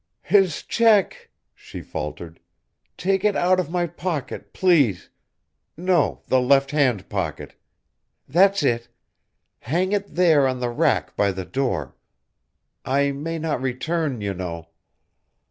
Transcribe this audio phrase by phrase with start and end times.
[0.23, 2.39] "His check," she faltered,
[2.97, 5.09] "take it out of my pocket, please.
[5.77, 7.53] No, the left hand pocket.
[8.27, 8.87] That's it.
[9.59, 11.95] Hang it there on the rack by the door.
[12.83, 14.69] I may not return, you know."